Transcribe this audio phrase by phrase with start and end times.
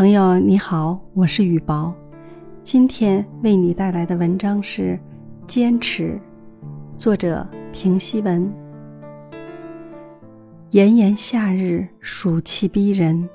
[0.00, 1.94] 朋友你好，我是雨薄，
[2.62, 4.98] 今天为你带来的文章是
[5.46, 6.18] 《坚持》，
[6.96, 8.50] 作者平西文。
[10.70, 13.28] 炎炎夏日，暑气逼人，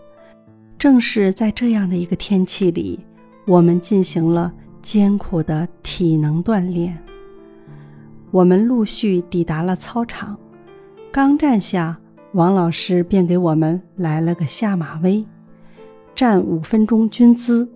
[0.75, 3.05] 正是在这样的一个天气里，
[3.45, 6.97] 我们进行了艰苦的体能锻炼。
[8.31, 10.35] 我们陆续抵达了操场，
[11.11, 11.99] 刚站下，
[12.31, 15.23] 王老师便给我们来了个下马威。
[16.15, 17.69] 站五分钟军姿。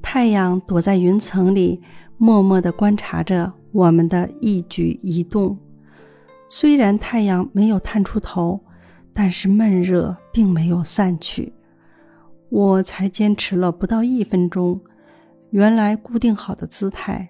[0.00, 1.82] 太阳躲在云层里，
[2.16, 5.58] 默默地观察着我们的一举一动。
[6.48, 8.60] 虽然太阳没有探出头，
[9.12, 11.52] 但是闷热并没有散去。
[12.48, 14.80] 我才坚持了不到一分钟，
[15.50, 17.28] 原来固定好的姿态，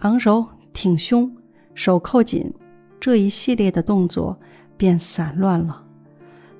[0.00, 1.34] 昂首挺胸，
[1.74, 2.52] 手扣紧，
[3.00, 4.38] 这一系列的动作
[4.76, 5.86] 便散乱了，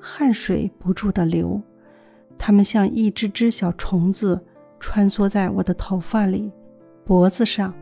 [0.01, 1.61] 汗水不住地流。
[2.39, 4.43] 它们像一只只小虫子，
[4.81, 6.53] 穿梭在我的头发里、
[7.05, 7.75] 脖子上、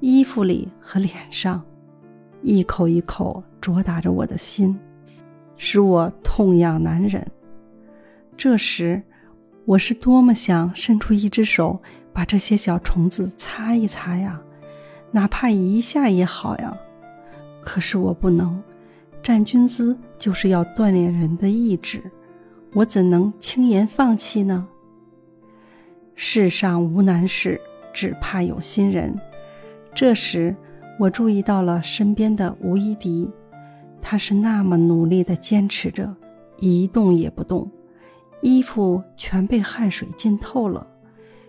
[0.00, 1.62] 衣服里和脸上，
[2.42, 4.78] 一口一口啄打着我的心，
[5.56, 7.24] 使我痛痒难忍。
[8.36, 9.02] 这时，
[9.66, 11.80] 我是多么想伸出一只手，
[12.12, 14.40] 把这些小虫子擦一擦呀，
[15.10, 16.76] 哪怕一下也好呀。
[17.62, 18.60] 可是我不能，
[19.22, 22.02] 站军姿就是要锻炼人的意志。
[22.72, 24.68] 我怎能轻言放弃呢？
[26.14, 27.60] 世上无难事，
[27.92, 29.18] 只怕有心人。
[29.92, 30.54] 这时，
[30.98, 33.28] 我注意到了身边的吴一迪，
[34.00, 36.14] 他是那么努力地坚持着，
[36.58, 37.68] 一动也不动，
[38.40, 40.86] 衣服全被汗水浸透了，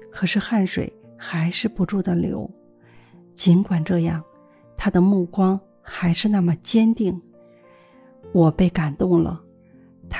[0.09, 2.49] 可是汗水还是不住地流。
[3.35, 4.23] 尽管这样，
[4.75, 7.21] 他的目光还是那么坚定。
[8.31, 9.39] 我被感动了。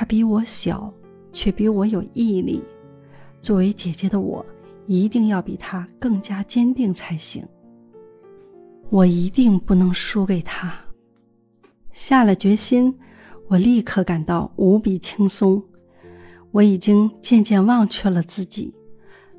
[0.02, 0.92] 他比我小，
[1.32, 2.60] 却比我有毅力。
[3.40, 4.44] 作为姐姐的我，
[4.88, 7.48] 一定要比他更加坚定才行。
[8.90, 10.74] 我一定不能输给他。
[11.92, 12.98] 下了决心，
[13.48, 15.64] 我立刻感到无比轻松。
[16.50, 18.74] 我已经渐渐忘却了自己，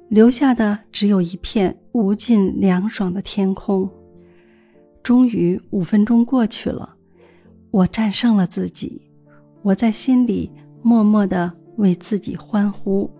[0.09, 3.91] 留下的只有一片无尽凉爽的天空。
[5.03, 6.95] 终于，五分钟过去了，
[7.73, 9.09] 我战胜了自己。
[9.63, 10.51] 我在心里
[10.83, 13.11] 默默的为自己欢呼。